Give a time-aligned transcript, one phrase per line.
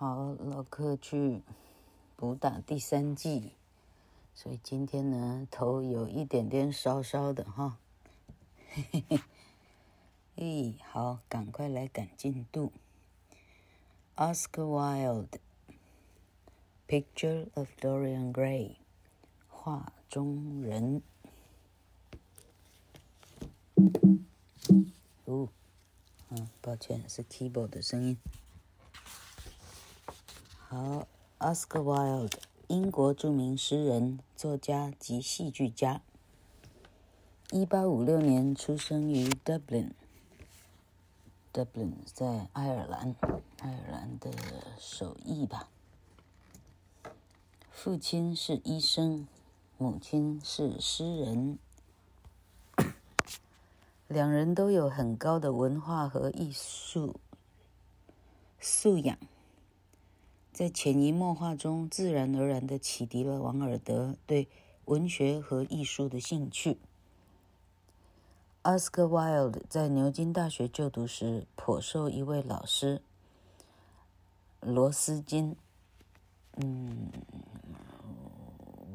[0.00, 1.42] 好，老客去
[2.14, 3.54] 补打第三剂，
[4.32, 7.78] 所以今天呢，头有一点点烧烧的哈。
[8.68, 9.20] 嘿 嘿嘿，
[10.36, 12.70] 咦，好，赶快来赶进度。
[14.14, 15.26] Oscar Wilde，
[16.86, 18.68] 《Picture of Dorian Gray》，
[19.48, 21.02] 画中人。
[25.24, 25.48] 哦，
[26.28, 28.16] 嗯，抱歉，是 keyboard 的声音。
[30.70, 32.34] 好，Oscar Wilde，
[32.66, 36.02] 英国著名诗人、作家及戏剧家。
[37.50, 43.16] 一八五六年出生于 Dublin，Dublin 在爱尔兰，
[43.60, 44.30] 爱尔兰的
[44.78, 45.70] 首义吧。
[47.70, 49.26] 父亲是医生，
[49.78, 51.58] 母亲是诗人，
[54.06, 57.18] 两人都有很高的文化和艺术
[58.60, 59.16] 素养。
[60.58, 64.48] 在潜移默化中，自然而然地启迪了王尔德对
[64.86, 66.78] 文学和艺术的兴趣。
[68.64, 73.00] Oscar Wilde 在牛津大学就读时，颇受一位老师
[74.60, 75.54] 罗斯金，
[76.56, 77.12] 嗯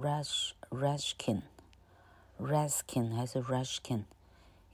[0.02, 1.44] ，Rush rushkin
[2.38, 4.04] ruskin 还是 Rushkin，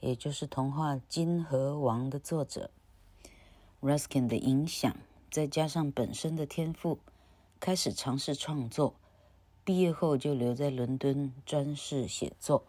[0.00, 2.72] 也就是童话《金河王》的作者
[3.80, 4.96] Ruskin 的影响。
[5.30, 6.98] 再加上本身的天赋，
[7.60, 8.94] 开始尝试创作。
[9.62, 12.64] 毕业后就留在伦敦专事写作。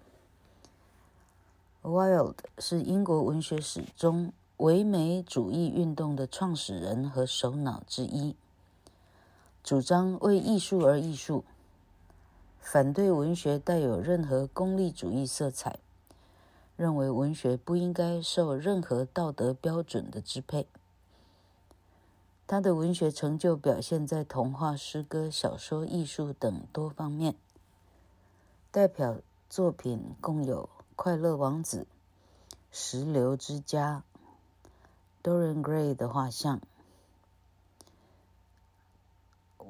[1.82, 8.36] Wild 是英国文学史中唯美主义运动的创始人和首脑之一，
[9.64, 11.44] 主张为艺术而艺术，
[12.59, 15.80] 反对文学带有任何功利主义色彩，
[16.76, 20.67] 认为文学不应该受任何道德标准的支配。
[22.52, 27.34] 他的文学成就表现在童话、诗歌、小说、艺术等多方面。
[28.72, 30.66] 代表作品共有
[30.98, 31.78] 《快乐王子》、
[32.70, 34.04] 《石榴之家》、
[35.26, 36.60] Dorian Gray 的画像、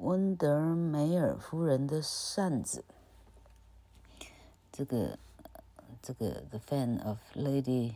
[0.00, 2.84] 温德梅尔夫人的扇子。
[4.72, 5.16] 这个，
[6.02, 7.94] 这个 The Fan of Lady。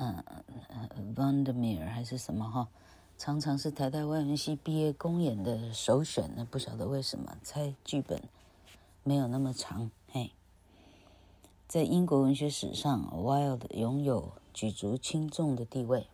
[0.00, 0.24] 嗯
[1.16, 2.68] ，Vandermeer 还是什么哈？
[3.18, 8.22] 常常是台大外文系毕业公演的首选，那不晓得为什么，猜剧本
[9.02, 9.90] 没有那么长。
[10.12, 10.30] 嘿，
[11.66, 16.06] 在英国文学史上，Wild 拥有举足轻重的地位。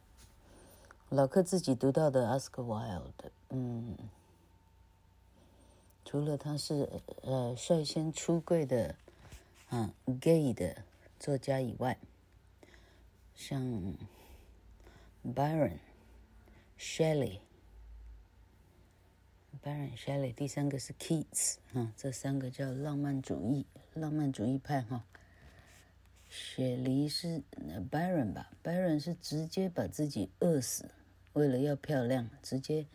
[1.10, 3.98] 老克自己读到的 Oscar Wilde，嗯，
[6.06, 6.88] 除了他是
[7.20, 8.94] 呃率先出柜的
[9.70, 10.76] 嗯 gay 的
[11.20, 11.98] 作家以外。
[13.34, 13.62] 像
[15.24, 15.78] Byron、
[16.78, 17.40] Shelley、
[19.62, 25.04] Byron、Shelley，第三个是 Keats，哈，这三个叫浪漫主义、浪漫主义派，哈。
[26.28, 27.42] 雪梨是
[27.90, 30.90] Byron 吧？Byron 是直接把自己饿死，
[31.32, 32.86] 为了要漂亮，直接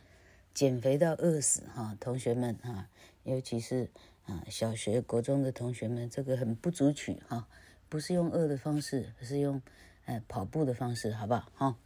[0.53, 2.89] 减肥到饿死，哈，同学们，哈，
[3.23, 3.89] 尤其是
[4.25, 7.47] 啊小学、国中的同学们，这个很不足取，哈，
[7.88, 9.61] 不是用饿的方式，是用。
[10.09, 11.52] 呃，跑步的方式好不好？
[11.53, 11.78] 哈，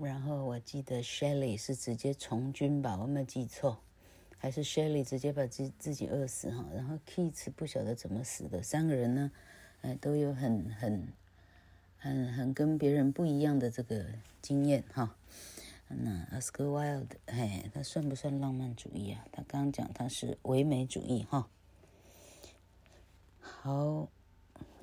[0.00, 3.80] 然后我记得 Shelly 是直接从军吧，我没记错，
[4.38, 6.64] 还是 Shelly 直接把自自己饿死哈？
[6.74, 9.30] 然后 Keats 不晓得怎么死的，三个人呢，
[9.82, 11.06] 呃，都有很很
[11.98, 14.06] 很很跟别人不一样的这个
[14.40, 15.14] 经验哈。
[15.88, 19.26] 那 Oscar Wilde，哎，他算不算浪漫主义啊？
[19.30, 21.46] 他刚刚讲他是唯美主义哈。
[23.38, 24.08] 好，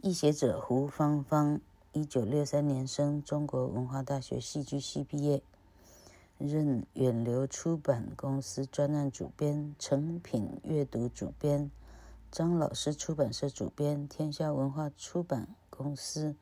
[0.03, 1.59] 译写者胡芳芳。
[1.91, 5.41] 一九六三年生，中国文化大学戏剧系毕业，
[6.37, 11.71] 任远流出版公司专案主编、成品阅读主编、
[12.31, 16.35] 张老师出版社主编、天下文化出版公司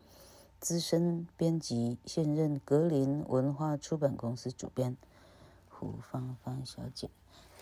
[0.59, 4.97] 资深编辑，现任格林文化出版公司主编。
[5.69, 7.09] 胡芳芳小姐，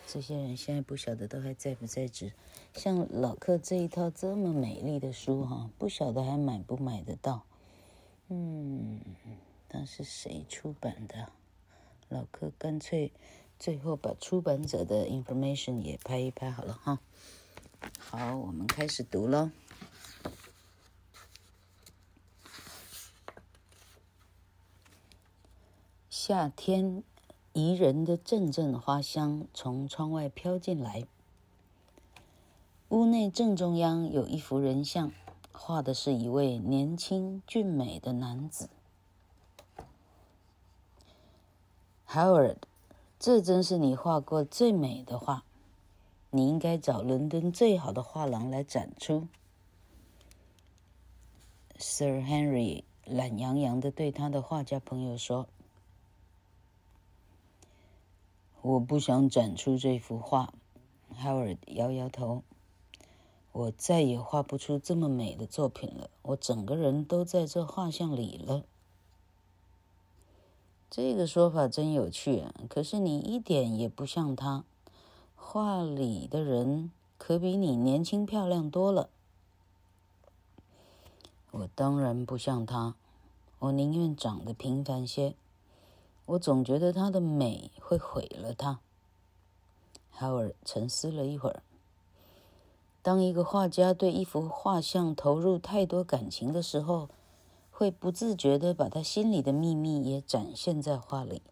[0.08, 2.34] 这些人现在不晓得都还在不在职？
[2.74, 7.44] 像老客这一套这么美丽的书哈，不晓得还买不买得到？
[8.28, 9.00] 嗯，
[9.70, 11.32] 他是谁出版的？
[12.10, 13.12] 老柯干脆
[13.60, 17.00] 最后把出版者的 information 也拍一拍好了哈。
[18.00, 19.52] 好，我们开始读喽。
[26.10, 27.04] 夏天，
[27.54, 31.06] 宜人的阵阵花香从窗外飘进来。
[32.90, 35.12] 屋内正中央有一幅人像。
[35.58, 38.70] 画的是一位年轻俊美的男子。
[42.08, 42.58] Howard
[43.18, 45.44] 这真是你画过最美的画，
[46.30, 49.28] 你应该找伦敦最好的画廊来展出。
[51.78, 55.48] Sir Henry 懒洋洋地对他的画家朋友说
[58.62, 60.54] ：“我不想展出这幅画。”
[61.20, 62.44] Howard 摇摇头
[63.56, 66.10] ：“我再也画不出这么美的作品了。
[66.24, 68.66] 我整个人都在这画像里了。”
[70.92, 72.44] 这个说法真有趣！
[72.68, 74.66] 可是你一点也不像他，
[75.38, 79.10] 画里的人可比你年轻漂亮多了。
[81.52, 82.96] 我当然不像他，
[83.60, 85.34] 我宁愿长得平凡些。
[86.26, 88.80] 我总觉得他的美会毁了他。
[90.18, 91.64] Howard 沉思了一会儿。
[93.06, 97.08] 当一个画家对一幅画像投入太多感情的时候，
[97.70, 101.44] 会不自觉地把他心里的秘密也展现在画里。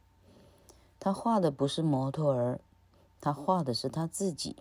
[1.00, 2.60] 他画的不是模特儿，
[3.22, 4.56] 他画的是他自己。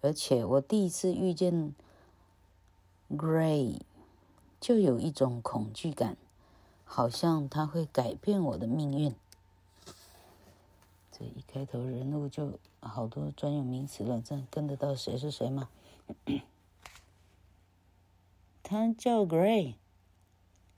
[0.00, 1.72] 而且我第一次遇见
[3.08, 3.78] Gray，
[4.60, 6.16] 就有一种恐惧感，
[6.84, 9.14] 好像他会改变我的命运。
[11.12, 15.68] 这一开头人物就好多专有名词了，这跟得到谁是谁吗？
[18.62, 19.74] 他叫 Gray。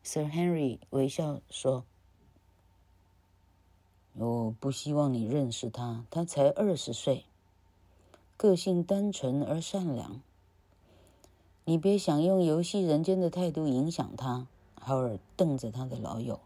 [0.03, 1.85] Sir Henry 微笑说
[4.15, 7.25] ：“我不希望你认识他，他才二十岁，
[8.37, 10.21] 个性单纯而善良。
[11.65, 14.47] 你别想用游戏人间的态度影响他。”
[14.87, 16.39] Howard 瞪着他的老友：“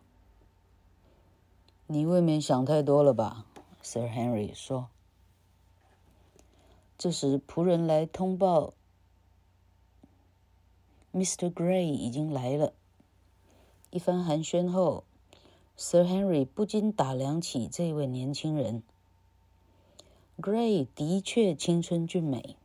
[1.87, 3.44] 你未免想太多了吧
[3.83, 4.88] ？”Sir Henry 说。
[7.02, 8.75] 这时仆人来通报
[11.14, 11.50] ：“Mr.
[11.50, 12.75] Gray 已经来了。”
[13.88, 15.05] 一番寒暄后
[15.79, 18.82] ，Sir Henry 不禁打量起这位年轻人。
[20.37, 22.56] Gray 的确青春俊美，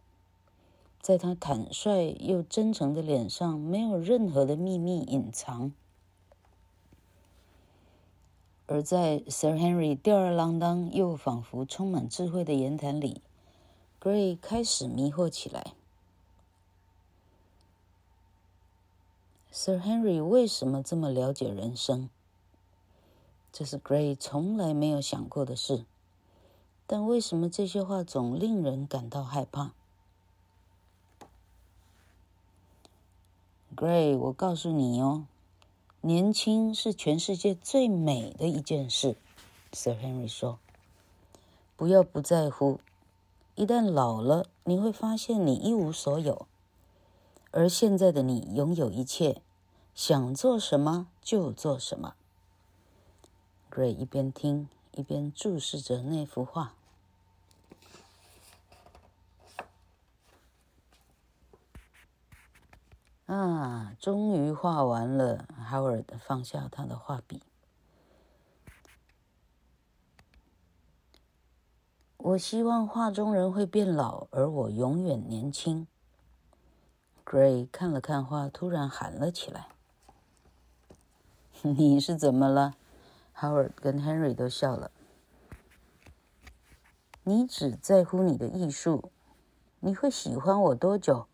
[1.02, 5.72] 在他坦率又真诚的脸上，没有任何的秘密隐藏；
[8.68, 13.22] 而在 Sir Henry 吊儿郎当又仿佛充满智慧的言谈里
[14.06, 15.74] ，Gray 开始迷惑起来。
[19.52, 22.12] Sir Henry 为什么这么了解人生？
[23.52, 25.86] 这是 Gray 从来没有想过的事。
[26.86, 29.72] 但为什么这些话总令人感到害怕
[33.76, 35.26] ？Gray，我告诉你哦，
[36.02, 39.16] 年轻是全世界最美的一件事。
[39.74, 40.60] Sir Henry 说
[41.76, 42.80] ：“不要不在乎，
[43.56, 46.48] 一旦老了，你会发现你一无所有，
[47.52, 49.42] 而现在的你拥有一切。”
[49.96, 52.16] 想做什么就做什么。
[53.72, 56.74] Gray 一边听一边注视着那幅画。
[63.26, 65.48] 啊，终于画完了。
[65.72, 67.42] Howard 放下他的画笔。
[72.26, 75.86] 我希望画中人会变老，而我永远年轻。
[77.24, 79.68] Gray 看了看画，突然喊了起来。
[81.62, 82.74] 你是怎么了
[83.38, 84.90] ？Howard 跟 Henry 都笑了。
[87.22, 89.12] 你只在乎你的艺术，
[89.80, 91.28] 你会喜欢我多久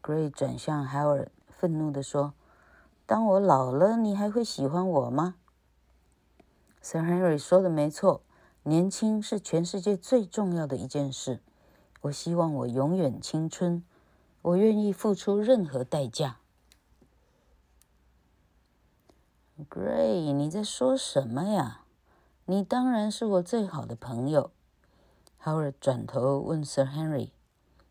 [0.00, 2.34] ？Gray 转向 Howard，愤怒地说
[3.06, 5.34] ：“当我老了，你还会喜欢我吗
[6.80, 8.22] ？”Sir Henry 说的没错，
[8.66, 11.40] 年轻是全世界最重要的一件事。
[12.00, 13.84] 我希望我永远青春，
[14.40, 16.38] 我愿意付出任何代价。
[19.68, 21.82] Gray，你在说什么呀？
[22.46, 24.50] 你当然是我最好的朋友。
[25.42, 27.30] Howard 转头问 Sir Henry：“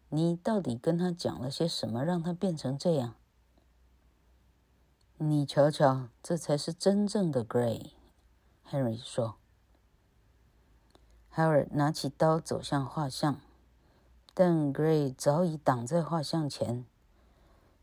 [0.10, 3.14] 你到底跟他讲了些什么，让他变成这样？”
[5.18, 7.92] 你瞧瞧，这才是真正的 Gray。
[8.68, 9.36] Henry 说
[11.36, 13.40] Howard 拿起刀走向画像，
[14.36, 16.86] 但 Gray 早已挡在画像前。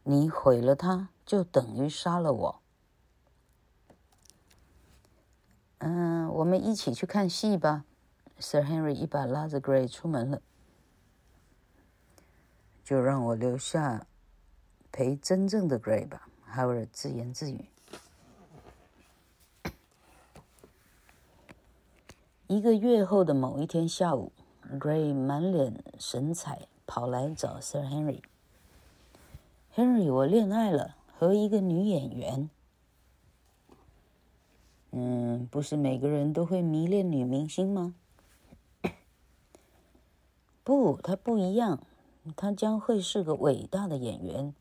[0.05, 2.61] 你毁了他，就等于杀了我。
[5.79, 7.85] 嗯，我们一起去看戏吧。
[8.39, 10.41] Sir Henry 一把拉着 Gray 出门了。
[12.85, 14.07] 就让我留下
[14.93, 17.67] 陪真正的 Gray 吧，Howard 自言自语。
[22.51, 24.33] 一个月后的某一天下午
[24.73, 28.23] ，Gray 满脸神采跑来找 Sir Henry。
[29.77, 32.51] Henry，我恋爱了，和一个女演员。
[34.91, 37.95] 嗯，不是每个人都会迷恋女明星吗？
[40.65, 41.79] 不，他不一样，
[42.35, 44.53] 他将会是个伟大的演员。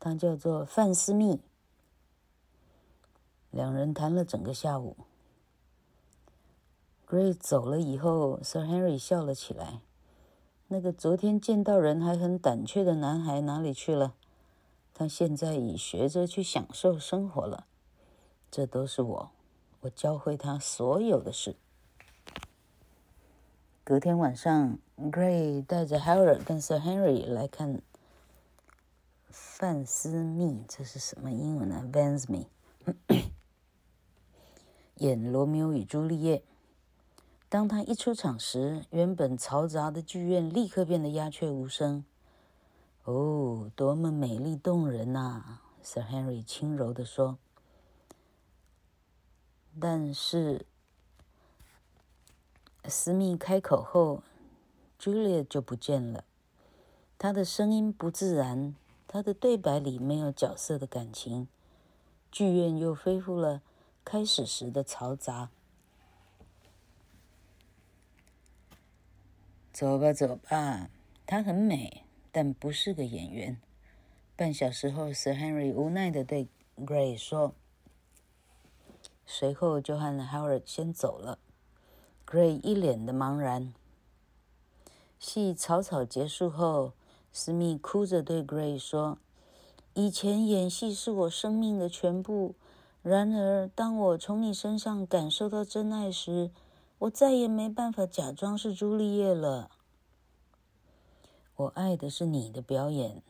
[0.00, 1.38] 他叫做范思密。
[3.50, 4.96] 两人谈了整个下午。
[7.08, 9.80] Gray 走了以后，Sir Henry 笑了起来。
[10.66, 14.14] 那个昨天见到人还很胆怯的男孩哪里去了？
[14.92, 17.68] 他现在已学着去享受生活了。
[18.50, 19.30] 这都是我，
[19.82, 21.54] 我教会他所有的事。
[23.84, 27.80] 隔天晚上，Gray 带着 Howard 跟 Sir Henry 来看
[29.28, 32.46] 范思密，这是什么英文呢？Vansme
[34.96, 36.38] 演《罗密欧与朱丽叶》。
[37.56, 42.04] 当他一出场时，原本嘈杂的剧院立刻变得鸦雀无声。
[43.04, 47.38] 哦，多么美丽动人呐！Sir Henry 轻柔地说。
[49.80, 50.66] 但是，
[52.84, 54.22] 斯密开口后
[55.00, 56.24] ，Julia 就不见了。
[57.16, 58.76] 她的声音不自然，
[59.08, 61.48] 她的对白里没有角色的感情。
[62.30, 63.62] 剧院又恢复了
[64.04, 65.48] 开始时的嘈杂。
[69.76, 70.88] 走吧，走吧。
[71.26, 73.60] 她很美，但不是个演员。
[74.34, 77.52] 半小时后，Sir Henry 无奈地对 Gray 说。
[79.26, 81.38] 随后就和 Howard 先走了。
[82.26, 83.74] Gray 一脸的茫然。
[85.18, 86.94] 戏草草结束后，
[87.30, 89.18] 思密哭着对 Gray 说
[89.92, 92.54] ：“以前演戏是我生命的全部，
[93.02, 96.50] 然而当我从你身上感受到真爱时，”
[96.98, 99.70] 我再也没办法假装是朱丽叶了。
[101.56, 103.22] 我爱的是你的表演，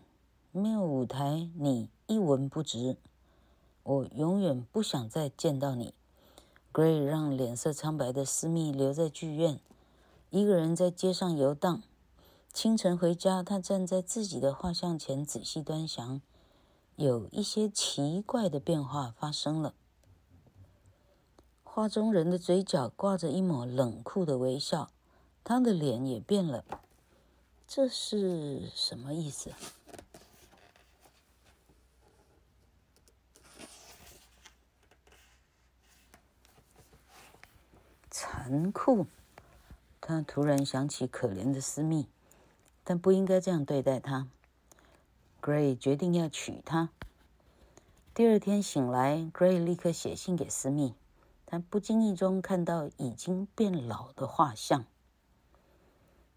[0.52, 2.96] 没有舞台，你一文不值。
[3.82, 5.94] 我永远不想再见到你。
[6.72, 9.58] Gray 让脸色苍白的思密留在剧院，
[10.30, 11.82] 一个人在街上游荡。
[12.52, 16.20] 清晨回家，他站在自己的画像前仔细端详，
[16.94, 19.74] 有一些奇怪的变化发生了。
[21.76, 24.90] 画中人的嘴角挂着一抹冷酷的微笑，
[25.44, 26.64] 他的脸也变了。
[27.68, 29.52] 这是什么意思？
[38.10, 39.06] 残酷。
[40.00, 42.08] 他突然想起可怜的私密，
[42.84, 44.26] 但不应该这样对待他。
[45.42, 46.88] Gray 决定要娶她。
[48.14, 50.94] 第二天醒来，Gray 立刻写信给私密。
[51.46, 54.84] 他不经意中看到已经变老的画像。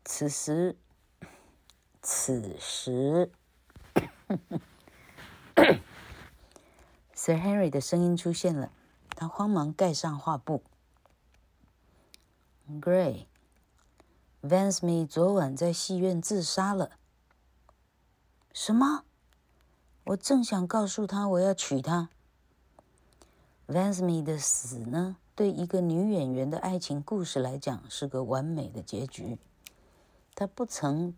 [0.06, 0.78] 此时，
[2.02, 3.32] 此时
[7.14, 8.72] ，Sir Henry 的声音出现了。
[9.10, 10.64] 他慌忙盖上画布。
[12.80, 16.92] Gray，Vansme 昨晚在戏院自杀了。
[18.54, 19.04] 什么？
[20.06, 22.10] 我正想告诉他我要娶她。
[23.70, 29.38] Vansme 的死呢，对一个女演员的爱情故事来讲是个完美的结局。
[30.34, 31.14] 她不曾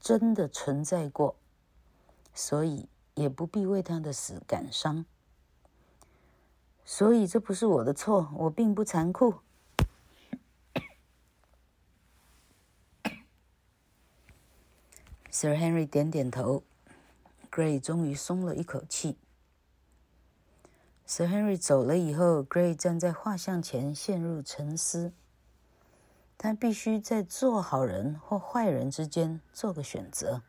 [0.00, 1.36] 真的存在过，
[2.34, 5.04] 所以也不必为她的死感伤。
[6.84, 9.34] 所以这不是我的错，我并不残酷。
[15.30, 16.64] Sir Henry 点点头
[17.48, 19.16] ，Gray 终于松了一口气。
[21.08, 25.12] Sir Henry 走了以后，Gray 站在画像前陷入沉思。
[26.36, 30.42] 他必须在做好人或坏人之间做个选择。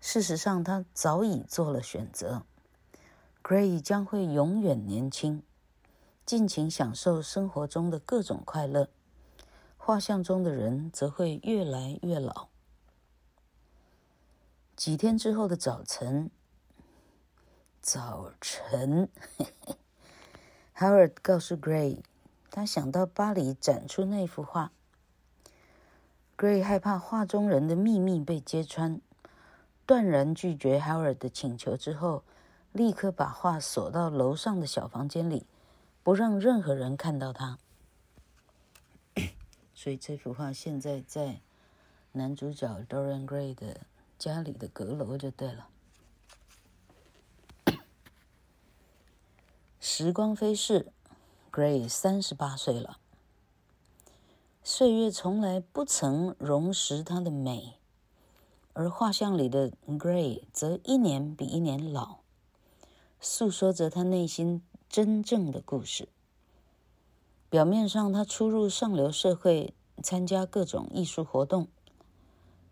[0.00, 2.44] 事实上，他早已做了选择。
[3.42, 5.42] Gray 将会永远年轻，
[6.24, 8.88] 尽情享受生活中的各种快乐。
[9.76, 12.46] 画像中的人则会越来越老。
[14.76, 16.30] 几天之后的早晨。
[17.82, 19.08] 早晨，
[20.76, 22.00] Howard 告诉 Gray，
[22.50, 24.70] 他想到巴黎展出那幅画。
[26.36, 29.00] Gray 害怕画中人的秘密被揭穿，
[29.86, 32.22] 断然拒绝 Howard 的请求之后，
[32.72, 35.46] 立刻把画锁到楼上的小房间里，
[36.02, 37.58] 不让任何人看到它。
[39.74, 41.40] 所以这幅画现在在
[42.12, 43.80] 男主角 Dorian Gray 的
[44.18, 45.68] 家里的阁楼就对了。
[49.82, 50.92] 时光飞逝
[51.50, 52.98] ，Gray 三十八岁了。
[54.62, 57.78] 岁月从来不曾容蚀她的美，
[58.74, 62.18] 而画像里的 Gray 则一年比一年老，
[63.20, 64.60] 诉说着他内心
[64.90, 66.10] 真正的故事。
[67.48, 69.72] 表面上他出入上流社会，
[70.02, 71.68] 参加各种艺术活动，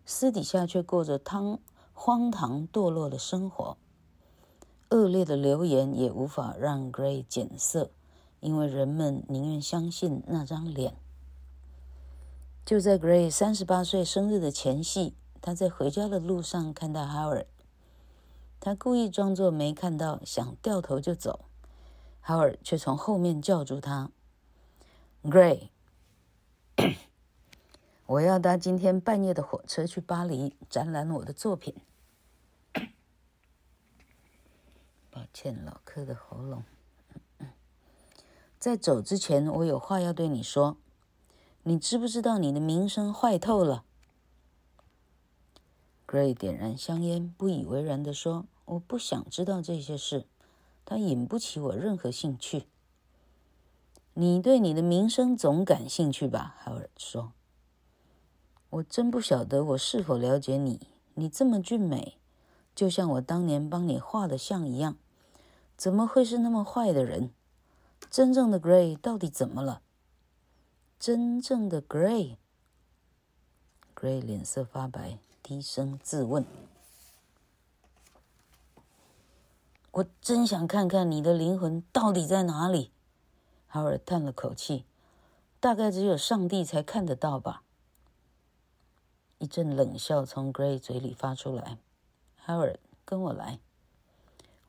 [0.05, 1.57] 私底下却过着汤
[1.91, 3.75] 荒唐堕落的生活。
[4.89, 7.91] 恶劣的流言也无法让 Gray 减色，
[8.39, 10.95] 因为人们宁愿相信那张脸。
[12.65, 17.45] 就在 Gray 三十八岁生日的前夕，他在回家的路上看到 Howard。
[18.59, 21.45] 他故意装作没看到，想掉头就走。
[22.25, 24.11] Howard 却从后面叫住他
[25.23, 25.69] ：“Gray，
[28.07, 31.75] 我要搭今天半夜的火车去巴黎展览我的作品。”
[35.19, 36.63] 抱歉，老柯的喉咙。
[38.57, 40.77] 在走之前，我有话要对你说。
[41.63, 43.83] 你知不知道你的名声坏透了
[46.07, 50.25] ？Gray 点燃香烟，不以为然地说：“我不想知道这些事，
[50.85, 52.63] 它引不起我任何兴趣。”
[54.15, 57.33] 你对你的名声总感兴趣吧？Howard 说
[58.71, 60.87] ：“我真不晓得我是否了解你。
[61.15, 62.15] 你这么俊美。”
[62.73, 64.95] 就像我当年帮你画的像一样，
[65.79, 67.31] 怎么会是那么坏的人？
[68.11, 69.81] 真正的 Gray 到底怎么了？
[70.99, 72.35] 真正的 Gray，Gray
[74.21, 76.45] 脸色发白，低声自问
[79.91, 82.91] ：“我真想看看你的灵魂到底在哪里。”
[83.69, 84.83] 哈尔叹了口气
[85.61, 87.63] ：“大概只有上帝才看得到吧。”
[89.39, 91.77] 一阵冷笑从 Gray 嘴里发出来。
[92.45, 93.59] Howard，跟我来，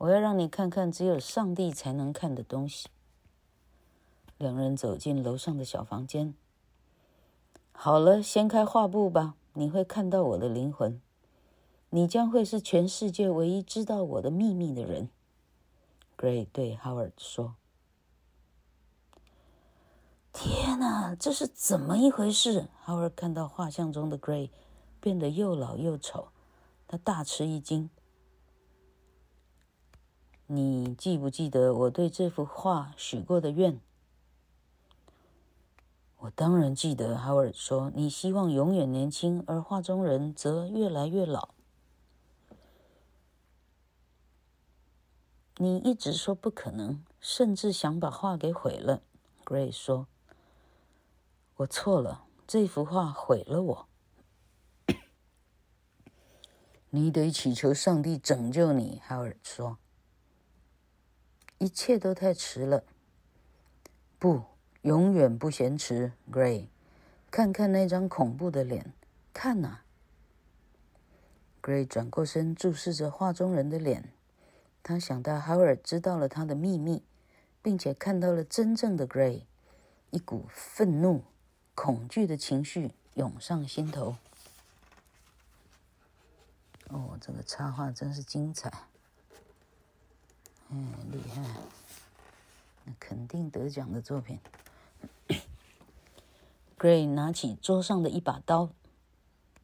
[0.01, 2.89] 我要让你看看只有上帝才能看的东西。
[4.39, 6.35] 两人走进楼上的小房间。
[7.73, 10.99] 好了，掀开画布吧，你会看到我的灵魂。
[11.91, 15.11] 你将会是全世界唯一知道我的秘密的人。
[16.17, 17.57] Gray 对 Howard 说
[20.33, 24.49] ：“天哪，这是怎么一回事？”Howard 看到画像中的 Gray
[24.99, 26.29] 变得又老又丑。
[26.89, 27.91] 他大吃一惊。
[30.53, 33.81] 你记不记得我对这幅画许过的愿？
[36.17, 37.17] 我当然记得。
[37.17, 41.51] 哈尔说：“你希望永远年轻，而画中人则越来越老。”
[45.59, 49.03] 你一直说不可能，甚至想把画给毁了。
[49.45, 50.09] Gray 说
[51.59, 53.89] ：“我错了，这幅画毁了我。
[56.91, 59.79] ”你得祈求上帝拯救你，哈尔说。
[61.61, 62.83] 一切都太迟了。
[64.19, 64.45] 不，
[64.81, 66.69] 永远不嫌迟，Gray。
[67.31, 68.95] 看看那张恐怖的脸，
[69.35, 69.81] 看呐。
[71.63, 74.09] Gray 转过身，注视着画中人的脸。
[74.83, 77.03] 他想到哈尔知道了他的秘密，
[77.61, 79.43] 并且看到了真正的 Gray，
[80.09, 81.25] 一股愤怒、
[81.75, 84.17] 恐惧的情绪涌上心头。
[86.89, 88.73] 哦，这个插画真是精彩，
[90.73, 91.43] 嗯，厉害，
[92.85, 94.39] 那肯定得奖的作品。
[96.79, 98.71] Gray 拿起桌上的一把刀，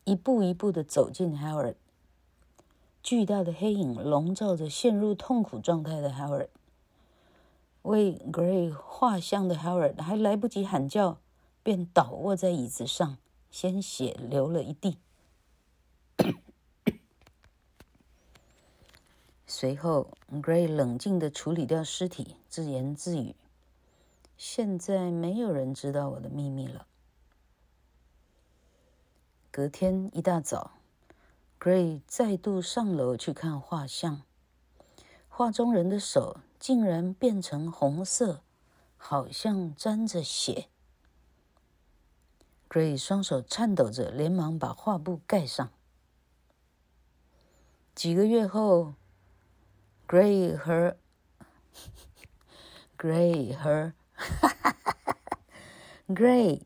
[0.04, 1.76] 一步一步的走近 Howard。
[3.02, 6.48] 巨大的黑影笼罩着陷入痛苦状态的 Howard。
[7.82, 11.18] 为 Gray 画像的 Howard 还来不及喊叫，
[11.62, 13.16] 便倒卧在椅子上，
[13.48, 14.98] 鲜血流了一地。
[19.58, 23.34] 随后，Gray 冷静地处理掉尸体，自言自语
[24.36, 26.86] ：“现在没有人知道我的秘密了。”
[29.50, 30.72] 隔天一大早
[31.58, 34.20] ，Gray 再度上楼去看画像，
[35.30, 38.42] 画中人的手竟然变成红色，
[38.98, 40.68] 好像沾着血。
[42.68, 45.70] Gray 双手颤抖着，连忙把画布盖上。
[47.94, 48.92] 几个月后。
[50.08, 50.96] Gray 和
[52.96, 53.92] Gray 和
[56.06, 56.62] Gray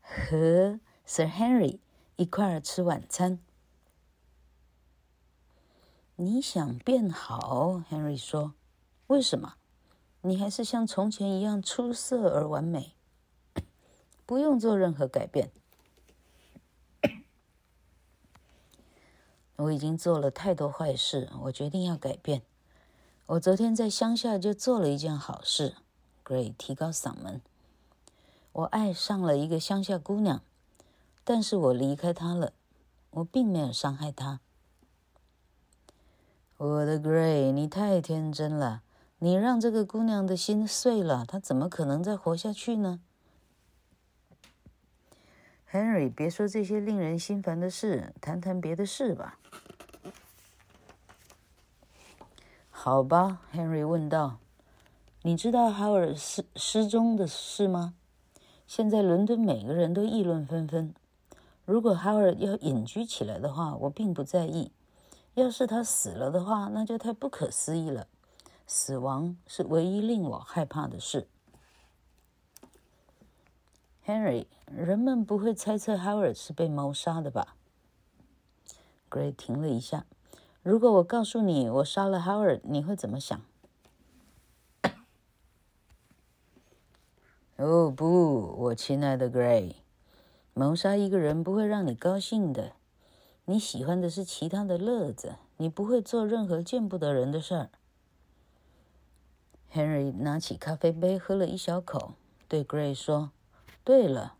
[0.00, 1.78] 和 Sir Henry
[2.16, 3.38] 一块儿吃晚餐。
[6.16, 8.54] 你想变好，Henry 说
[9.06, 9.54] ：“为什么？
[10.22, 12.94] 你还是像从前一样出色而完美，
[14.26, 15.52] 不用做任何改变。
[19.56, 22.42] 我已经做了太多坏事，我决定要改变。”
[23.26, 25.76] 我昨天在乡下就做了一件好事
[26.24, 27.40] ，Gray 提高嗓门。
[28.52, 30.42] 我爱上了一个乡下姑娘，
[31.24, 32.52] 但是我离开她了。
[33.10, 34.40] 我并没有伤害她。
[36.56, 38.82] 我的 Gray，你太天真了，
[39.18, 43.00] 你让这个姑娘的心碎了，她怎么可能再活下去呢
[45.70, 49.38] ？，Henry，别说这些令人心烦的事，谈谈别的事吧。
[52.84, 54.40] 好吧，Henry 问道。
[55.22, 57.94] 你知道 Howard 失失踪的事吗？
[58.66, 60.92] 现在伦敦每个人都议论纷纷。
[61.64, 64.72] 如果 Howard 要隐居起来的话，我并不在意；
[65.34, 68.08] 要是他死了的话，那就太不可思议了。
[68.66, 71.28] 死亡是唯一令我害怕的事。
[74.04, 77.54] Henry，人们不会猜测 Howard 是被谋杀的吧
[79.08, 80.04] ？Gray 停了一下。
[80.62, 83.40] 如果我告诉你我杀了 Howard，你会怎么想？
[87.58, 89.74] 哦不，我亲爱的 Gray，
[90.54, 92.74] 谋杀一个人不会让你高兴的。
[93.46, 97.70] 你喜欢的是其他的乐子，你不会做任何见不得人的事儿。
[99.74, 102.12] Henry 拿起咖啡杯喝了一小口，
[102.46, 103.32] 对 Gray 说。
[103.82, 104.34] 对了，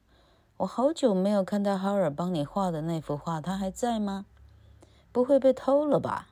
[0.59, 4.27] 我好久没有看到 Howard 帮你画的那幅画，他还在吗？
[5.13, 6.29] 不会被偷了吧？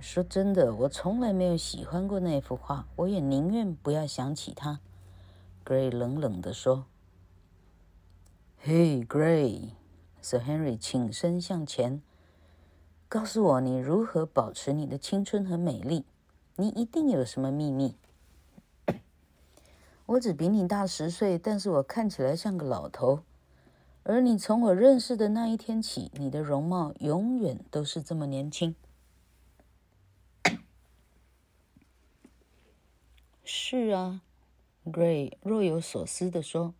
[0.00, 4.80] 说真的，我从来没有喜欢过那幅画，我也宁愿不要想起他。
[5.64, 6.86] Gray 冷冷地说。
[8.64, 12.02] ：“Hey,，Gray，Sir Henry 倾身向前，
[13.08, 16.04] 告诉我你如何保持你的青春和美丽？
[16.56, 17.96] 你一定有什么秘密。
[20.06, 23.20] 我只比你大十岁，但是我看起来像个老头。
[24.04, 28.74] 而你从我认识的那一天起，你的容貌永远都是这么年轻。
[33.44, 34.22] 是啊
[34.84, 36.74] ，Gray 若有所思地说：“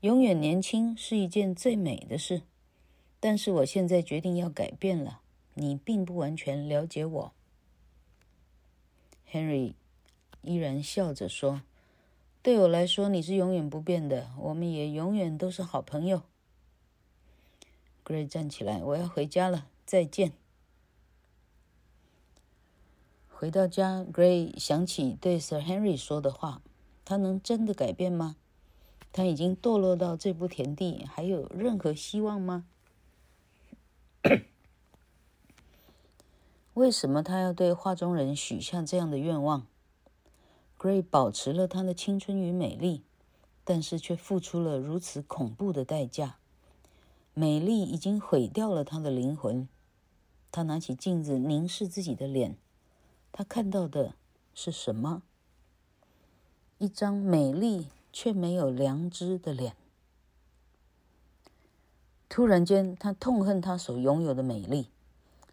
[0.00, 2.42] 永远年轻是一件最美的事。”
[3.20, 5.20] 但是我现在决定要改变了。
[5.54, 7.32] 你并不完全了解我。
[9.32, 9.74] Henry
[10.42, 11.62] 依然笑着说。
[12.48, 14.30] 对我来说，你是永远不变的。
[14.38, 16.22] 我们也永远都是好朋友。
[18.02, 20.32] Gray 站起来，我要回家了，再见。
[23.28, 26.62] 回到家，Gray 想起对 Sir Henry 说的话：
[27.04, 28.36] 他能真的改变吗？
[29.12, 32.64] 他已经堕落到这步田地，还有任何希望吗？
[36.72, 39.66] 为什么他要对画中人许下这样的愿望
[40.78, 43.02] ？Gray 保持了她的青春与美丽，
[43.64, 46.36] 但是却付出了如此恐怖的代价。
[47.34, 49.68] 美丽已经毁掉了她的灵魂。
[50.50, 52.56] 她拿起镜子凝视自己的脸，
[53.32, 54.14] 她看到的
[54.54, 55.22] 是什么？
[56.78, 59.74] 一张美丽却没有良知的脸。
[62.28, 64.86] 突然间，她痛恨她所拥有的美丽，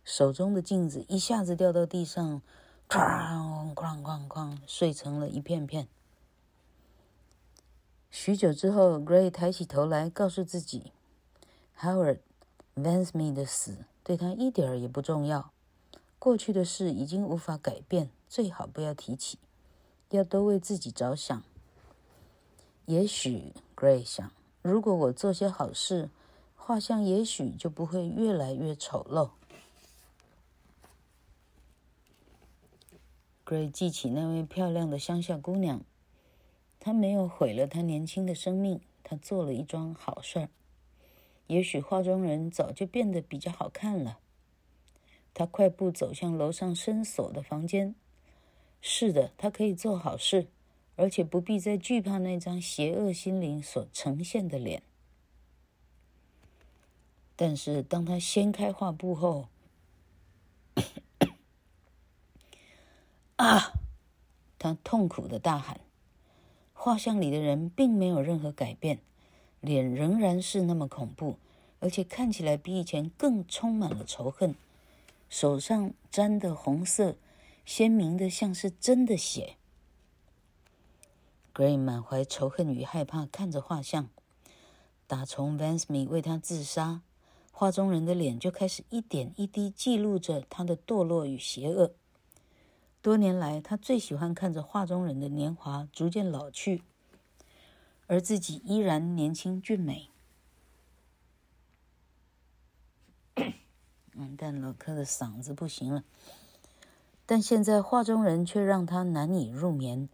[0.03, 2.41] 手中的镜子一下子掉到地上。
[2.87, 5.87] 哐哐哐哐，碎成了一片片。
[8.11, 10.93] 许久之后，Gray 抬起头来，告诉自己
[11.79, 12.19] ：“Howard
[12.75, 15.51] Vansme 的死对他一点儿也不重要。
[16.19, 19.37] 过去的事已经无法改变，最好不要提起，
[20.11, 21.43] 要多为自己着想。
[22.85, 26.09] 也许，Gray 想，如果我做些好事，
[26.55, 29.31] 画像也许就不会越来越丑陋。”
[33.45, 35.81] Gray 记起那位漂亮的乡下姑娘，
[36.79, 40.49] 她没有毁了她年轻的生命，她做了一桩好事儿。
[41.45, 44.17] 也许画中人早就变得比较好看了。
[45.31, 47.93] 他快步走向楼上深锁的房间。
[48.81, 50.47] 是的，他可以做好事，
[50.95, 54.81] 而且不必再惧怕那张邪恶心灵所呈现的脸。
[57.35, 59.49] 但是，当他掀开画布后，
[63.37, 63.73] 啊！
[64.57, 65.79] 他痛苦的大喊。
[66.73, 68.99] 画像里的人并没有任何改变，
[69.59, 71.37] 脸仍然是那么恐怖，
[71.79, 74.55] 而且看起来比以前更充满了仇恨。
[75.29, 77.15] 手上沾的红色，
[77.65, 79.55] 鲜明的像是真的血。
[81.53, 84.09] Gray 满怀仇恨与害怕看着画像。
[85.07, 87.01] 打从 Vansme 为他自杀，
[87.51, 91.93] 画中人的脸就开始一点一滴记录着他的堕落与邪恶。
[93.05, 96.81] 多年来，他最喜欢看着画中人的年华逐渐老去，
[98.07, 100.09] 而自己依然年轻俊美。
[104.15, 106.03] 嗯，但老柯的嗓子不行了。
[107.27, 110.09] 但现在画中人却让他难以入眠。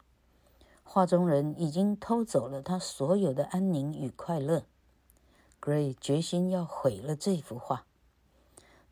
[0.84, 4.66] 画中人已经偷走了他所有的安宁与快乐。
[5.62, 7.86] Gray 决心要毁了这幅画。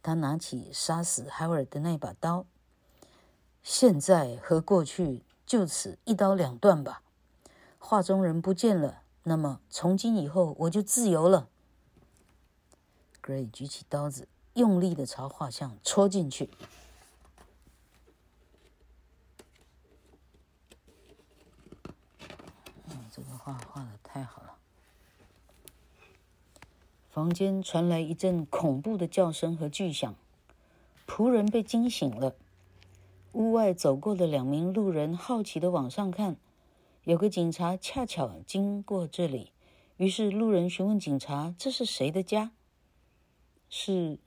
[0.01, 2.45] 他拿起杀死 Howard 的那把刀。
[3.61, 7.01] 现在和过去就此一刀两断吧。
[7.77, 11.47] 画中人不见了，那么从今以后我就自由了。
[13.23, 16.49] Gray 举起刀子，用力的朝画像戳进去。
[23.11, 24.55] 这个画画的太好了。
[27.09, 30.15] 房间传来一阵恐怖的叫声和巨响，
[31.05, 32.35] 仆人被惊醒了。
[33.33, 36.37] 屋外走过的两名路人好奇地往上看，
[37.03, 39.51] 有个警察恰巧经过这里，
[39.97, 42.51] 于是路人询问警察：“这是谁的家
[43.69, 44.17] ？”“是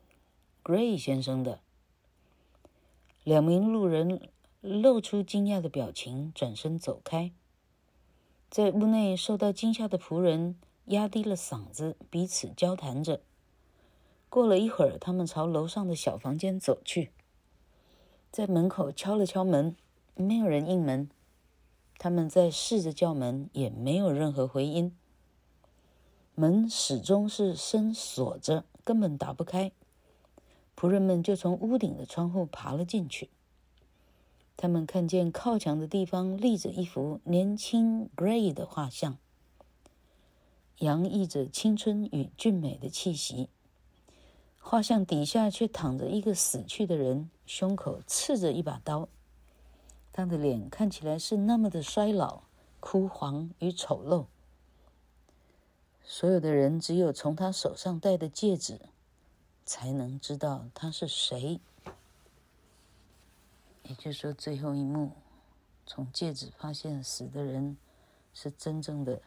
[0.62, 1.60] Gray 先生的。”
[3.24, 4.28] 两名路人
[4.60, 7.32] 露出惊讶的表情，转身走开。
[8.48, 13.20] 在屋内受到惊吓的仆人压低了嗓子，彼此交谈着。
[14.28, 17.10] 过了一会儿，他们朝楼上的小房间走去。
[18.32, 19.76] 在门口敲了敲门，
[20.14, 21.10] 没有人应门。
[21.98, 24.96] 他们在试着叫门，也没有任何回音。
[26.34, 29.70] 门始终是深锁着，根本打不开。
[30.74, 33.28] 仆人们就从屋顶的窗户爬了进去。
[34.56, 39.18] 他们看见靠墙的地方立着一幅年轻 Gray 的画像，
[40.78, 43.50] 洋溢着青春与俊美的气息。
[44.58, 49.10] 画像底下却躺着一个死去的人，胸口刺着一把刀。
[50.10, 52.44] 他的脸看起来是那么的衰老、
[52.80, 54.24] 枯黄与丑陋。
[56.02, 58.80] 所有的人只有从他手上戴的戒指，
[59.66, 61.60] 才能知道他是谁。
[63.82, 65.12] 也就是说，最后一幕，
[65.84, 67.76] 从戒指发现死的人
[68.32, 69.20] 是真正的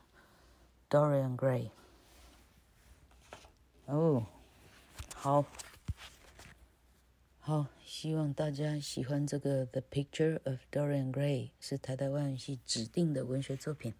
[0.89, 1.69] Dorian Gray。
[3.85, 4.25] 哦。
[5.13, 5.45] 好，
[7.47, 13.93] 好，希望大家喜欢这个《The Picture of Dorian Gray》，是台大外语系指定的文学作品。